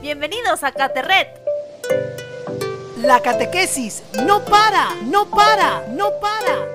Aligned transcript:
Bienvenidos 0.00 0.62
a 0.64 0.72
Caterret. 0.72 1.28
La 2.98 3.20
catequesis 3.20 4.02
no 4.26 4.44
para, 4.44 4.94
no 5.04 5.28
para, 5.30 5.86
no 5.88 6.10
para. 6.20 6.72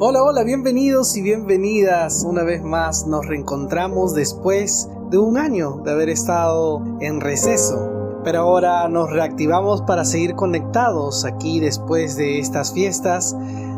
Hola, 0.00 0.22
hola, 0.22 0.44
bienvenidos 0.44 1.16
y 1.16 1.22
bienvenidas. 1.22 2.22
Una 2.24 2.44
vez 2.44 2.62
más 2.62 3.06
nos 3.06 3.26
reencontramos 3.26 4.14
después 4.14 4.88
de 5.10 5.18
un 5.18 5.38
año 5.38 5.80
de 5.84 5.90
haber 5.90 6.08
estado 6.08 6.84
en 7.00 7.20
receso. 7.20 7.97
Pero 8.24 8.40
ahora 8.40 8.88
nos 8.88 9.10
reactivamos 9.10 9.82
para 9.82 10.04
seguir 10.04 10.34
conectados 10.34 11.24
aquí 11.24 11.60
después 11.60 12.16
de 12.16 12.38
estas 12.38 12.72
fiestas 12.72 13.36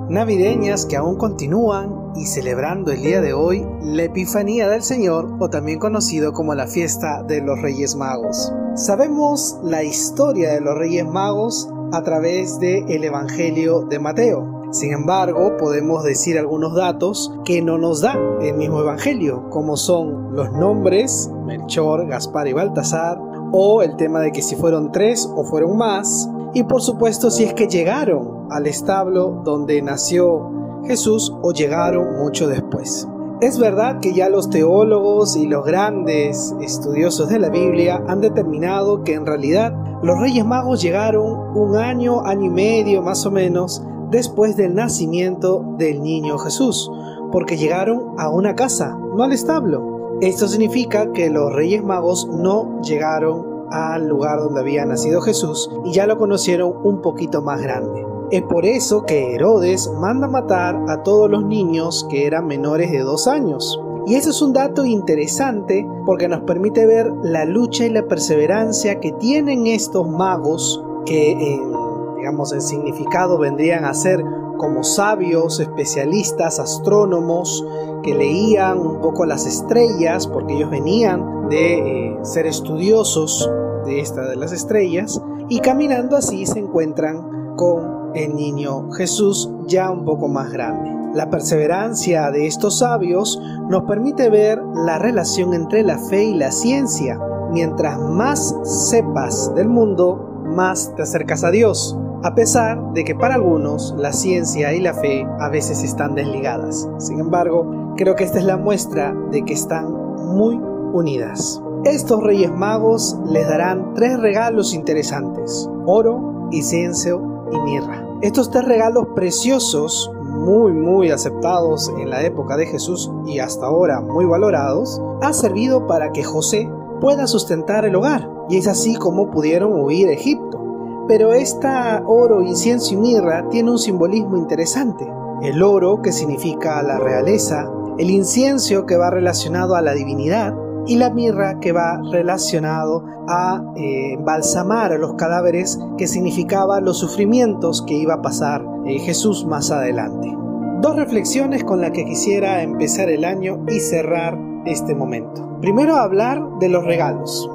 navideñas 0.08 0.86
que 0.86 0.96
aún 0.96 1.16
continúan 1.16 2.12
y 2.16 2.26
celebrando 2.26 2.90
el 2.90 3.02
día 3.02 3.20
de 3.20 3.32
hoy 3.32 3.64
la 3.82 4.04
Epifanía 4.04 4.68
del 4.68 4.82
Señor 4.82 5.36
o 5.38 5.48
también 5.48 5.78
conocido 5.78 6.32
como 6.32 6.54
la 6.54 6.66
fiesta 6.66 7.22
de 7.22 7.40
los 7.40 7.60
Reyes 7.62 7.94
Magos. 7.94 8.52
Sabemos 8.74 9.58
la 9.62 9.84
historia 9.84 10.52
de 10.52 10.60
los 10.60 10.76
Reyes 10.76 11.06
Magos 11.06 11.68
a 11.92 12.02
través 12.02 12.58
del 12.58 12.90
el 12.90 13.04
Evangelio 13.04 13.82
de 13.82 13.98
Mateo. 13.98 14.60
Sin 14.72 14.92
embargo, 14.92 15.56
podemos 15.56 16.04
decir 16.04 16.38
algunos 16.38 16.74
datos 16.74 17.32
que 17.44 17.60
no 17.60 17.78
nos 17.78 18.00
da 18.00 18.16
el 18.40 18.54
mismo 18.54 18.80
Evangelio, 18.80 19.48
como 19.50 19.76
son 19.76 20.34
los 20.34 20.52
nombres, 20.52 21.28
Melchor, 21.44 22.06
Gaspar 22.06 22.46
y 22.46 22.52
Baltasar, 22.52 23.18
o 23.52 23.82
el 23.82 23.96
tema 23.96 24.20
de 24.20 24.32
que 24.32 24.42
si 24.42 24.56
fueron 24.56 24.92
tres 24.92 25.28
o 25.34 25.44
fueron 25.44 25.76
más, 25.76 26.28
y 26.54 26.64
por 26.64 26.82
supuesto 26.82 27.30
si 27.30 27.44
es 27.44 27.54
que 27.54 27.68
llegaron 27.68 28.46
al 28.50 28.66
establo 28.66 29.42
donde 29.44 29.80
nació 29.82 30.50
Jesús 30.86 31.32
o 31.42 31.52
llegaron 31.52 32.18
mucho 32.18 32.48
después. 32.48 33.06
Es 33.40 33.58
verdad 33.58 34.00
que 34.00 34.12
ya 34.12 34.28
los 34.28 34.50
teólogos 34.50 35.34
y 35.36 35.46
los 35.46 35.64
grandes 35.64 36.54
estudiosos 36.60 37.30
de 37.30 37.38
la 37.38 37.48
Biblia 37.48 38.02
han 38.06 38.20
determinado 38.20 39.02
que 39.02 39.14
en 39.14 39.24
realidad 39.24 39.72
los 40.02 40.18
Reyes 40.18 40.44
Magos 40.44 40.82
llegaron 40.82 41.56
un 41.56 41.76
año, 41.76 42.20
año 42.26 42.46
y 42.46 42.50
medio 42.50 43.02
más 43.02 43.24
o 43.24 43.30
menos 43.30 43.82
después 44.10 44.56
del 44.56 44.74
nacimiento 44.74 45.64
del 45.78 46.02
niño 46.02 46.36
Jesús, 46.38 46.90
porque 47.32 47.56
llegaron 47.56 48.14
a 48.18 48.28
una 48.28 48.54
casa, 48.54 48.98
no 49.16 49.22
al 49.22 49.32
establo. 49.32 49.99
Esto 50.20 50.48
significa 50.48 51.12
que 51.12 51.30
los 51.30 51.50
Reyes 51.52 51.82
Magos 51.82 52.28
no 52.28 52.82
llegaron 52.82 53.64
al 53.70 54.06
lugar 54.06 54.40
donde 54.40 54.60
había 54.60 54.84
nacido 54.84 55.22
Jesús 55.22 55.70
y 55.86 55.92
ya 55.92 56.06
lo 56.06 56.18
conocieron 56.18 56.74
un 56.82 57.00
poquito 57.00 57.40
más 57.40 57.62
grande. 57.62 58.04
Es 58.30 58.42
por 58.42 58.66
eso 58.66 59.04
que 59.06 59.34
Herodes 59.34 59.90
manda 59.98 60.28
matar 60.28 60.78
a 60.88 61.02
todos 61.02 61.30
los 61.30 61.44
niños 61.44 62.06
que 62.10 62.26
eran 62.26 62.46
menores 62.46 62.92
de 62.92 63.00
dos 63.00 63.26
años. 63.26 63.80
Y 64.06 64.16
eso 64.16 64.30
es 64.30 64.42
un 64.42 64.52
dato 64.52 64.84
interesante 64.84 65.88
porque 66.04 66.28
nos 66.28 66.42
permite 66.42 66.86
ver 66.86 67.10
la 67.22 67.46
lucha 67.46 67.86
y 67.86 67.90
la 67.90 68.06
perseverancia 68.06 69.00
que 69.00 69.12
tienen 69.12 69.66
estos 69.66 70.06
magos 70.06 70.84
que 71.06 71.32
en, 71.32 71.72
digamos, 72.18 72.52
en 72.52 72.60
significado 72.60 73.38
vendrían 73.38 73.86
a 73.86 73.94
ser 73.94 74.22
como 74.58 74.84
sabios, 74.84 75.58
especialistas, 75.58 76.60
astrónomos, 76.60 77.64
que 78.02 78.14
leían 78.14 78.78
un 78.78 79.00
poco 79.00 79.24
las 79.24 79.46
estrellas, 79.46 80.26
porque 80.26 80.54
ellos 80.54 80.70
venían 80.70 81.48
de 81.48 81.78
eh, 81.78 82.18
ser 82.22 82.46
estudiosos 82.46 83.50
de 83.84 84.00
esta 84.00 84.28
de 84.28 84.36
las 84.36 84.52
estrellas, 84.52 85.20
y 85.48 85.60
caminando 85.60 86.16
así 86.16 86.46
se 86.46 86.58
encuentran 86.58 87.56
con 87.56 88.12
el 88.14 88.34
niño 88.34 88.90
Jesús 88.92 89.50
ya 89.66 89.90
un 89.90 90.04
poco 90.04 90.28
más 90.28 90.50
grande. 90.50 90.90
La 91.14 91.28
perseverancia 91.28 92.30
de 92.30 92.46
estos 92.46 92.78
sabios 92.78 93.40
nos 93.68 93.82
permite 93.84 94.30
ver 94.30 94.62
la 94.86 94.98
relación 94.98 95.54
entre 95.54 95.82
la 95.82 95.98
fe 95.98 96.24
y 96.24 96.34
la 96.34 96.52
ciencia. 96.52 97.18
Mientras 97.50 97.98
más 97.98 98.54
sepas 98.62 99.52
del 99.56 99.68
mundo, 99.68 100.44
más 100.44 100.94
te 100.94 101.02
acercas 101.02 101.42
a 101.42 101.50
Dios 101.50 101.96
a 102.22 102.34
pesar 102.34 102.92
de 102.92 103.04
que 103.04 103.14
para 103.14 103.34
algunos 103.34 103.94
la 103.96 104.12
ciencia 104.12 104.72
y 104.74 104.80
la 104.80 104.94
fe 104.94 105.26
a 105.38 105.48
veces 105.48 105.82
están 105.82 106.14
desligadas. 106.14 106.88
Sin 106.98 107.20
embargo, 107.20 107.94
creo 107.96 108.14
que 108.14 108.24
esta 108.24 108.38
es 108.38 108.44
la 108.44 108.56
muestra 108.56 109.14
de 109.30 109.42
que 109.44 109.54
están 109.54 109.92
muy 110.34 110.56
unidas. 110.92 111.62
Estos 111.84 112.22
Reyes 112.22 112.52
Magos 112.52 113.16
les 113.26 113.48
darán 113.48 113.94
tres 113.94 114.20
regalos 114.20 114.74
interesantes, 114.74 115.68
oro, 115.86 116.48
incienso 116.50 117.46
y 117.50 117.58
mirra. 117.60 118.06
Estos 118.20 118.50
tres 118.50 118.66
regalos 118.66 119.06
preciosos, 119.14 120.12
muy 120.22 120.72
muy 120.72 121.10
aceptados 121.10 121.90
en 121.98 122.10
la 122.10 122.22
época 122.22 122.56
de 122.56 122.66
Jesús 122.66 123.10
y 123.26 123.38
hasta 123.38 123.66
ahora 123.66 124.00
muy 124.02 124.26
valorados, 124.26 125.00
ha 125.22 125.32
servido 125.32 125.86
para 125.86 126.12
que 126.12 126.22
José 126.22 126.68
pueda 127.00 127.26
sustentar 127.26 127.86
el 127.86 127.96
hogar, 127.96 128.28
y 128.50 128.58
es 128.58 128.68
así 128.68 128.94
como 128.96 129.30
pudieron 129.30 129.72
huir 129.80 130.08
a 130.08 130.12
Egipto. 130.12 130.60
Pero 131.08 131.32
esta 131.32 132.02
oro, 132.06 132.42
incienso 132.42 132.94
y 132.94 132.96
mirra 132.96 133.48
tiene 133.48 133.70
un 133.70 133.78
simbolismo 133.78 134.36
interesante. 134.36 135.06
El 135.42 135.62
oro, 135.62 136.02
que 136.02 136.12
significa 136.12 136.82
la 136.82 136.98
realeza, 136.98 137.70
el 137.98 138.10
incienso, 138.10 138.86
que 138.86 138.96
va 138.96 139.10
relacionado 139.10 139.74
a 139.74 139.82
la 139.82 139.92
divinidad, 139.92 140.54
y 140.86 140.96
la 140.96 141.10
mirra, 141.10 141.60
que 141.60 141.72
va 141.72 142.00
relacionado 142.10 143.04
a 143.28 143.62
eh, 143.76 144.16
balsamar 144.20 144.92
a 144.92 144.98
los 144.98 145.14
cadáveres, 145.14 145.78
que 145.98 146.06
significaba 146.06 146.80
los 146.80 146.98
sufrimientos 146.98 147.82
que 147.86 147.94
iba 147.94 148.14
a 148.14 148.22
pasar 148.22 148.64
eh, 148.86 148.98
Jesús 148.98 149.44
más 149.46 149.70
adelante. 149.70 150.34
Dos 150.80 150.96
reflexiones 150.96 151.62
con 151.62 151.80
las 151.80 151.90
que 151.90 152.04
quisiera 152.04 152.62
empezar 152.62 153.10
el 153.10 153.24
año 153.24 153.64
y 153.68 153.80
cerrar 153.80 154.38
este 154.64 154.94
momento. 154.94 155.58
Primero 155.60 155.96
hablar 155.96 156.42
de 156.58 156.70
los 156.70 156.84
regalos. 156.84 157.48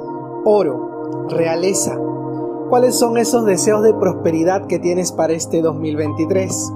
Oro, 0.44 1.26
realeza, 1.28 1.98
¿Cuáles 2.68 2.98
son 2.98 3.16
esos 3.16 3.44
deseos 3.44 3.84
de 3.84 3.94
prosperidad 3.94 4.66
que 4.66 4.80
tienes 4.80 5.12
para 5.12 5.34
este 5.34 5.62
2023? 5.62 6.72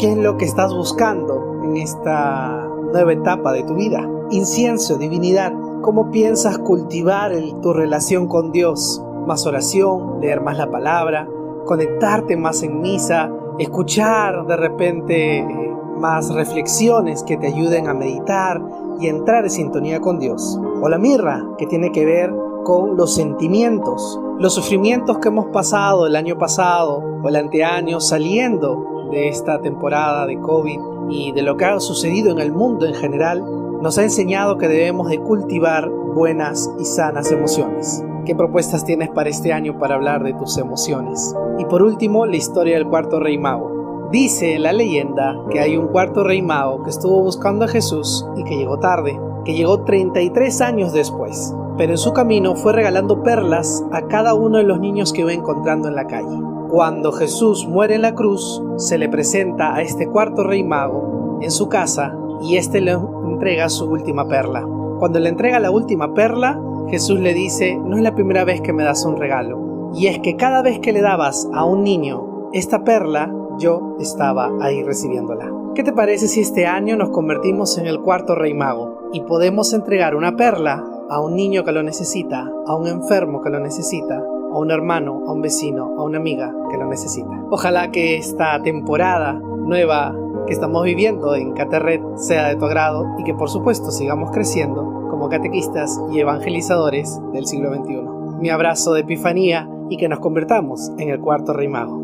¿Qué 0.00 0.10
es 0.10 0.18
lo 0.18 0.36
que 0.36 0.44
estás 0.44 0.74
buscando 0.74 1.60
en 1.62 1.76
esta 1.76 2.68
nueva 2.92 3.12
etapa 3.12 3.52
de 3.52 3.62
tu 3.62 3.76
vida? 3.76 4.10
Incienso, 4.30 4.98
divinidad. 4.98 5.52
¿Cómo 5.82 6.10
piensas 6.10 6.58
cultivar 6.58 7.30
tu 7.62 7.72
relación 7.72 8.26
con 8.26 8.50
Dios? 8.50 9.04
Más 9.24 9.46
oración, 9.46 10.20
leer 10.20 10.40
más 10.40 10.58
la 10.58 10.72
palabra, 10.72 11.28
conectarte 11.64 12.36
más 12.36 12.64
en 12.64 12.80
misa, 12.80 13.30
escuchar 13.60 14.46
de 14.48 14.56
repente 14.56 15.38
eh, 15.38 15.76
más 15.96 16.34
reflexiones 16.34 17.22
que 17.22 17.36
te 17.36 17.46
ayuden 17.46 17.86
a 17.86 17.94
meditar 17.94 18.60
y 18.98 19.06
entrar 19.06 19.44
en 19.44 19.50
sintonía 19.50 20.00
con 20.00 20.18
Dios. 20.18 20.58
O 20.82 20.88
la 20.88 20.98
mirra, 20.98 21.46
que 21.56 21.68
tiene 21.68 21.92
que 21.92 22.04
ver 22.04 22.34
con 22.64 22.96
los 22.96 23.14
sentimientos, 23.14 24.18
los 24.38 24.54
sufrimientos 24.54 25.18
que 25.18 25.28
hemos 25.28 25.46
pasado 25.46 26.06
el 26.06 26.16
año 26.16 26.36
pasado 26.36 27.02
o 27.22 27.28
el 27.28 27.36
anteaño 27.36 28.00
saliendo 28.00 29.08
de 29.10 29.28
esta 29.28 29.60
temporada 29.60 30.26
de 30.26 30.40
COVID 30.40 30.80
y 31.08 31.32
de 31.32 31.42
lo 31.42 31.56
que 31.56 31.64
ha 31.66 31.78
sucedido 31.78 32.32
en 32.32 32.40
el 32.40 32.50
mundo 32.50 32.86
en 32.86 32.94
general, 32.94 33.44
nos 33.80 33.96
ha 33.98 34.02
enseñado 34.02 34.58
que 34.58 34.66
debemos 34.66 35.08
de 35.08 35.20
cultivar 35.20 35.88
buenas 35.88 36.68
y 36.80 36.84
sanas 36.84 37.30
emociones. 37.30 38.04
¿Qué 38.26 38.34
propuestas 38.34 38.84
tienes 38.84 39.10
para 39.10 39.28
este 39.28 39.52
año 39.52 39.78
para 39.78 39.94
hablar 39.94 40.24
de 40.24 40.32
tus 40.32 40.58
emociones? 40.58 41.34
Y 41.58 41.64
por 41.66 41.82
último, 41.82 42.26
la 42.26 42.36
historia 42.36 42.76
del 42.76 42.88
cuarto 42.88 43.20
rey 43.20 43.38
mago. 43.38 44.08
Dice 44.10 44.58
la 44.58 44.72
leyenda 44.72 45.36
que 45.50 45.60
hay 45.60 45.76
un 45.76 45.88
cuarto 45.88 46.24
rey 46.24 46.42
mago 46.42 46.82
que 46.82 46.90
estuvo 46.90 47.22
buscando 47.22 47.66
a 47.66 47.68
Jesús 47.68 48.26
y 48.36 48.44
que 48.44 48.56
llegó 48.56 48.78
tarde, 48.78 49.20
que 49.44 49.54
llegó 49.54 49.84
33 49.84 50.60
años 50.60 50.92
después 50.92 51.54
pero 51.76 51.92
en 51.92 51.98
su 51.98 52.12
camino 52.12 52.54
fue 52.54 52.72
regalando 52.72 53.22
perlas 53.22 53.84
a 53.92 54.02
cada 54.02 54.34
uno 54.34 54.58
de 54.58 54.64
los 54.64 54.80
niños 54.80 55.12
que 55.12 55.22
iba 55.22 55.32
encontrando 55.32 55.88
en 55.88 55.96
la 55.96 56.06
calle. 56.06 56.38
Cuando 56.68 57.12
Jesús 57.12 57.66
muere 57.66 57.94
en 57.94 58.02
la 58.02 58.14
cruz, 58.14 58.62
se 58.76 58.98
le 58.98 59.08
presenta 59.08 59.74
a 59.74 59.82
este 59.82 60.08
cuarto 60.08 60.44
rey 60.44 60.62
mago 60.64 61.38
en 61.40 61.50
su 61.50 61.68
casa 61.68 62.16
y 62.40 62.56
éste 62.56 62.80
le 62.80 62.92
entrega 62.92 63.68
su 63.68 63.86
última 63.86 64.26
perla. 64.28 64.66
Cuando 64.98 65.18
le 65.18 65.28
entrega 65.28 65.58
la 65.60 65.70
última 65.70 66.14
perla, 66.14 66.60
Jesús 66.88 67.20
le 67.20 67.34
dice, 67.34 67.76
no 67.76 67.96
es 67.96 68.02
la 68.02 68.14
primera 68.14 68.44
vez 68.44 68.60
que 68.60 68.72
me 68.72 68.84
das 68.84 69.04
un 69.04 69.16
regalo. 69.16 69.90
Y 69.94 70.06
es 70.06 70.18
que 70.20 70.36
cada 70.36 70.62
vez 70.62 70.80
que 70.80 70.92
le 70.92 71.00
dabas 71.00 71.48
a 71.52 71.64
un 71.64 71.82
niño 71.84 72.50
esta 72.52 72.84
perla, 72.84 73.32
yo 73.58 73.96
estaba 74.00 74.50
ahí 74.60 74.82
recibiéndola. 74.82 75.52
¿Qué 75.74 75.82
te 75.82 75.92
parece 75.92 76.28
si 76.28 76.40
este 76.40 76.66
año 76.66 76.96
nos 76.96 77.10
convertimos 77.10 77.78
en 77.78 77.86
el 77.86 78.00
cuarto 78.00 78.34
rey 78.34 78.54
mago 78.54 79.10
y 79.12 79.20
podemos 79.22 79.72
entregar 79.72 80.14
una 80.14 80.36
perla 80.36 80.84
a 81.10 81.20
un 81.20 81.34
niño 81.34 81.64
que 81.64 81.72
lo 81.72 81.82
necesita, 81.82 82.50
a 82.66 82.74
un 82.74 82.86
enfermo 82.86 83.42
que 83.42 83.50
lo 83.50 83.60
necesita, 83.60 84.16
a 84.16 84.58
un 84.58 84.70
hermano, 84.70 85.24
a 85.26 85.32
un 85.32 85.42
vecino, 85.42 85.94
a 85.98 86.02
una 86.02 86.18
amiga 86.18 86.54
que 86.70 86.76
lo 86.76 86.86
necesita. 86.86 87.44
Ojalá 87.50 87.90
que 87.90 88.16
esta 88.16 88.62
temporada 88.62 89.32
nueva 89.32 90.14
que 90.46 90.52
estamos 90.52 90.84
viviendo 90.84 91.34
en 91.34 91.52
Caterret 91.52 92.02
sea 92.16 92.48
de 92.48 92.56
tu 92.56 92.64
agrado 92.64 93.06
y 93.18 93.24
que 93.24 93.34
por 93.34 93.48
supuesto 93.48 93.90
sigamos 93.90 94.30
creciendo 94.30 95.08
como 95.10 95.28
catequistas 95.28 96.00
y 96.12 96.20
evangelizadores 96.20 97.18
del 97.32 97.46
siglo 97.46 97.74
XXI. 97.74 98.02
Mi 98.40 98.50
abrazo 98.50 98.92
de 98.92 99.00
Epifanía 99.00 99.68
y 99.88 99.96
que 99.96 100.08
nos 100.08 100.20
convertamos 100.20 100.92
en 100.98 101.08
el 101.10 101.20
cuarto 101.20 101.52
rey 101.52 101.68
mago. 101.68 102.03